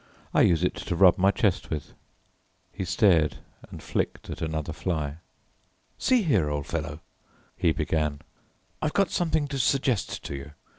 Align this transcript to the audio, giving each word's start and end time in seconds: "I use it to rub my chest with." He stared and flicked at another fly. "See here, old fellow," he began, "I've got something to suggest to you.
"I 0.33 0.41
use 0.41 0.63
it 0.63 0.73
to 0.77 0.95
rub 0.95 1.19
my 1.19 1.29
chest 1.29 1.69
with." 1.69 1.93
He 2.71 2.85
stared 2.85 3.37
and 3.69 3.83
flicked 3.83 4.31
at 4.31 4.41
another 4.41 4.73
fly. 4.73 5.17
"See 5.99 6.23
here, 6.23 6.49
old 6.49 6.65
fellow," 6.65 7.01
he 7.55 7.71
began, 7.71 8.21
"I've 8.81 8.93
got 8.93 9.11
something 9.11 9.47
to 9.49 9.59
suggest 9.59 10.23
to 10.23 10.35
you. 10.35 10.51